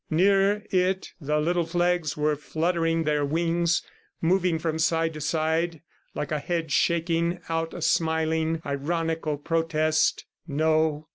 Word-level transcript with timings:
Near 0.09 0.63
it 0.71 1.13
the 1.21 1.39
little 1.39 1.67
flags 1.67 2.17
were 2.17 2.35
fluttering 2.35 3.03
their 3.03 3.23
wings, 3.23 3.83
moving 4.19 4.57
from 4.57 4.79
side 4.79 5.13
to 5.13 5.21
side 5.21 5.83
like 6.15 6.31
a 6.31 6.39
head 6.39 6.71
shaking 6.71 7.39
out 7.49 7.75
a 7.75 7.83
smiling, 7.83 8.63
ironical 8.65 9.37
protest 9.37 10.25
No! 10.47 11.07